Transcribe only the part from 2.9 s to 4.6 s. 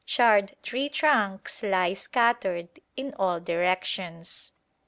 in all directions.